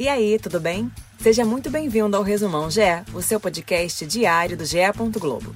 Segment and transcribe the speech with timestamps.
[0.00, 0.90] E aí, tudo bem?
[1.18, 2.80] Seja muito bem-vindo ao Resumão GE,
[3.12, 4.78] o seu podcast diário do GE.
[5.18, 5.54] Globo.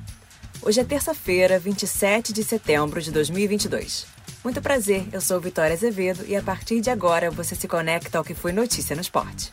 [0.61, 4.05] Hoje é terça-feira, 27 de setembro de 2022.
[4.45, 8.23] Muito prazer, eu sou Vitória Azevedo e a partir de agora você se conecta ao
[8.23, 9.51] que foi notícia no esporte.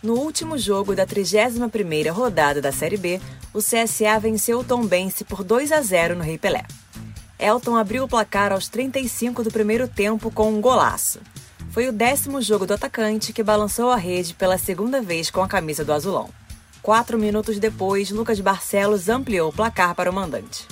[0.00, 3.20] No último jogo da 31ª rodada da Série B,
[3.52, 6.62] o CSA venceu o Tombense por 2 a 0 no Rei Pelé.
[7.38, 11.20] Elton abriu o placar aos 35 do primeiro tempo com um golaço.
[11.70, 15.48] Foi o décimo jogo do atacante que balançou a rede pela segunda vez com a
[15.48, 16.30] camisa do azulão.
[16.80, 20.66] Quatro minutos depois, Lucas Barcelos ampliou o placar para o mandante.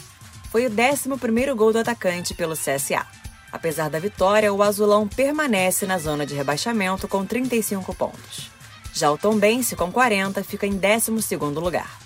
[0.50, 3.04] Foi o décimo primeiro gol do atacante pelo CSA.
[3.52, 8.50] Apesar da vitória, o azulão permanece na zona de rebaixamento com 35 pontos.
[8.92, 12.03] Já o Tombense, com 40, fica em 12º lugar.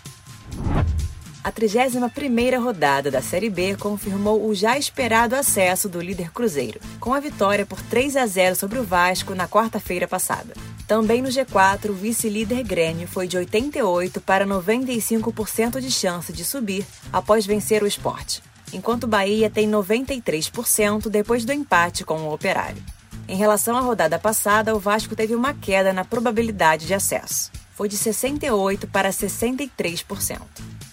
[1.42, 7.14] A 31ª rodada da Série B confirmou o já esperado acesso do líder Cruzeiro, com
[7.14, 10.53] a vitória por 3 a 0 sobre o Vasco na quarta-feira passada.
[10.86, 16.84] Também no G4, o vice-líder Grêmio foi de 88 para 95% de chance de subir
[17.12, 22.83] após vencer o esporte, enquanto o Bahia tem 93% depois do empate com o Operário.
[23.28, 27.53] Em relação à rodada passada, o Vasco teve uma queda na probabilidade de acesso.
[27.75, 30.41] Foi de 68% para 63%.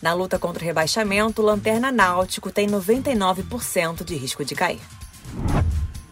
[0.02, 4.82] Na luta contra o rebaixamento, o Lanterna Náutico tem 99% de risco de cair.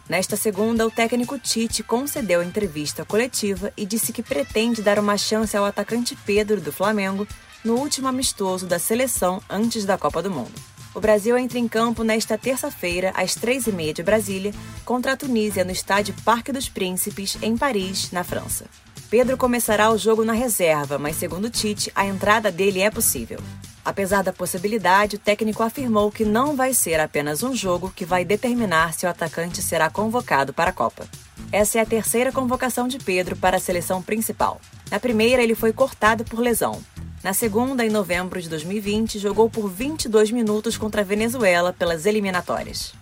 [0.07, 5.55] Nesta segunda, o técnico Tite concedeu entrevista coletiva e disse que pretende dar uma chance
[5.55, 7.27] ao atacante Pedro do Flamengo
[7.63, 10.53] no último amistoso da seleção antes da Copa do Mundo.
[10.93, 14.53] O Brasil entra em campo nesta terça-feira, às três e meia de Brasília,
[14.85, 18.65] contra a Tunísia no estádio Parque dos Príncipes, em Paris, na França.
[19.09, 23.39] Pedro começará o jogo na reserva, mas segundo Tite, a entrada dele é possível.
[23.85, 28.23] Apesar da possibilidade, o técnico afirmou que não vai ser apenas um jogo que vai
[28.23, 31.05] determinar se o atacante será convocado para a Copa.
[31.51, 34.59] Essa é a terceira convocação de Pedro para a seleção principal.
[34.89, 36.81] Na primeira, ele foi cortado por lesão.
[37.21, 42.93] Na segunda, em novembro de 2020, jogou por 22 minutos contra a Venezuela pelas eliminatórias.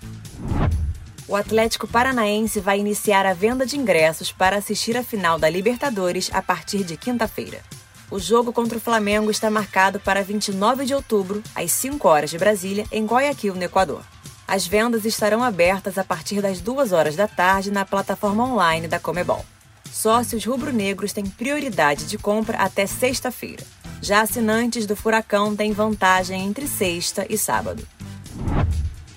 [1.28, 6.30] O Atlético Paranaense vai iniciar a venda de ingressos para assistir a final da Libertadores
[6.34, 7.62] a partir de quinta-feira.
[8.12, 12.38] O jogo contra o Flamengo está marcado para 29 de outubro, às 5 horas de
[12.38, 14.04] Brasília, em Guayaquil, no Equador.
[14.46, 19.00] As vendas estarão abertas a partir das 2 horas da tarde na plataforma online da
[19.00, 19.46] Comebol.
[19.90, 23.64] Sócios rubro-negros têm prioridade de compra até sexta-feira.
[24.02, 27.88] Já assinantes do Furacão têm vantagem entre sexta e sábado.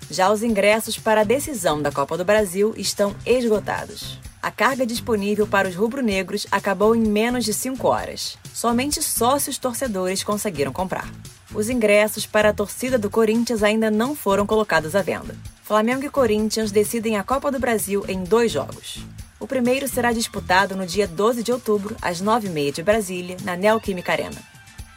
[0.09, 4.21] Já os ingressos para a decisão da Copa do Brasil estão esgotados.
[4.45, 8.37] A carga disponível para os rubro-negros acabou em menos de 5 horas.
[8.53, 11.11] Somente sócios torcedores conseguiram comprar.
[11.55, 15.35] Os ingressos para a torcida do Corinthians ainda não foram colocados à venda.
[15.63, 19.03] Flamengo e Corinthians decidem a Copa do Brasil em dois jogos.
[19.41, 24.13] O primeiro será disputado no dia 12 de outubro, às 9h30 de Brasília, na Neoquímica
[24.13, 24.43] Arena.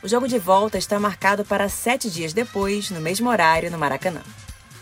[0.04, 4.24] O jogo de volta está marcado para sete dias depois, no mesmo horário, no Maracanã.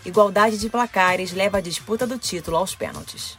[0.04, 3.38] Igualdade de placares leva a disputa do título aos pênaltis.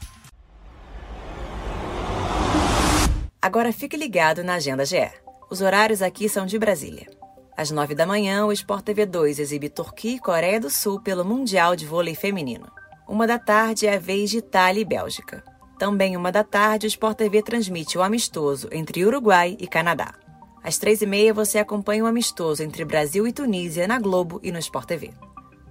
[3.47, 5.09] Agora fique ligado na Agenda GE.
[5.49, 7.07] Os horários aqui são de Brasília.
[7.55, 11.23] Às 9 da manhã, o Sport TV 2 exibe Turquia e Coreia do Sul pelo
[11.23, 12.67] Mundial de Vôlei Feminino.
[13.07, 15.45] Uma da tarde é a vez de Itália e Bélgica.
[15.79, 20.13] Também uma da tarde, o Sport TV transmite o amistoso entre Uruguai e Canadá.
[20.61, 24.51] Às três e meia, você acompanha o amistoso entre Brasil e Tunísia na Globo e
[24.51, 25.11] no Sport TV.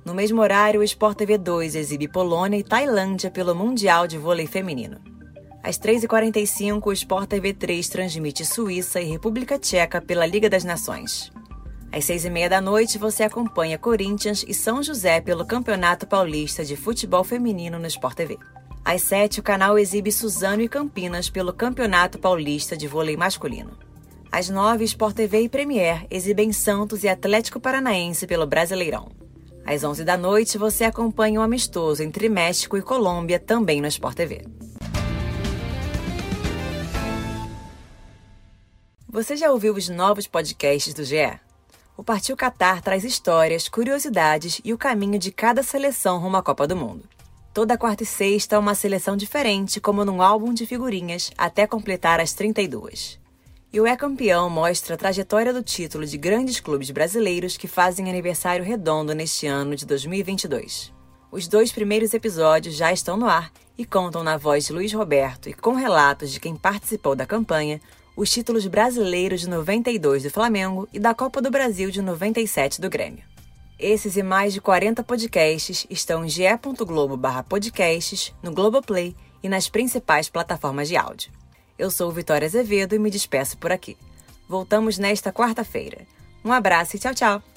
[0.03, 4.47] No mesmo horário, o Sport TV 2 exibe Polônia e Tailândia pelo Mundial de Vôlei
[4.47, 4.99] Feminino.
[5.67, 11.33] Às 3h45, o Sport TV 3 transmite Suíça e República Tcheca pela Liga das Nações.
[11.91, 17.25] Às 6h30 da noite, você acompanha Corinthians e São José pelo Campeonato Paulista de Futebol
[17.25, 18.39] Feminino no Sport TV.
[18.85, 23.77] Às 7 o canal exibe Suzano e Campinas pelo Campeonato Paulista de Vôlei Masculino.
[24.31, 29.11] Às 9 Sport TV e Premier exibem Santos e Atlético Paranaense pelo Brasileirão.
[29.65, 33.89] Às 11 da noite, você acompanha o um amistoso entre México e Colômbia também no
[33.89, 34.45] Sport TV.
[39.17, 41.41] Você já ouviu os novos podcasts do GE?
[41.97, 46.67] O Partiu Qatar traz histórias, curiosidades e o caminho de cada seleção rumo à Copa
[46.67, 47.09] do Mundo.
[47.55, 52.35] Toda quarta e sexta, uma seleção diferente, como num álbum de figurinhas, até completar as
[52.35, 53.19] 32.
[53.73, 58.11] E o É Campeão mostra a trajetória do título de grandes clubes brasileiros que fazem
[58.11, 60.93] aniversário redondo neste ano de 2022.
[61.33, 65.49] Os dois primeiros episódios já estão no ar e contam na voz de Luiz Roberto
[65.49, 67.81] e com relatos de quem participou da campanha
[68.17, 72.89] os títulos brasileiros de 92 do Flamengo e da Copa do Brasil de 97 do
[72.89, 73.25] Grêmio.
[73.79, 80.89] Esses e mais de 40 podcasts estão em ge.globo/podcasts, no Globoplay e nas principais plataformas
[80.89, 81.31] de áudio.
[81.79, 83.99] Eu sou Vitória Azevedo e me despeço por aqui.
[84.49, 86.07] Voltamos nesta quarta-feira.
[86.43, 87.56] Um abraço e tchau, tchau!